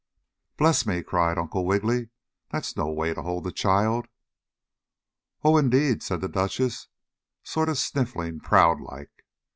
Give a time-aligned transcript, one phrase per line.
[0.57, 2.09] "Bless me!" cried Uncle Wiggily.
[2.49, 4.07] "That's no way to hold the child."
[5.43, 6.87] "Oh, indeed!" said the Duchess,
[7.43, 9.11] sort of sniffing proud like.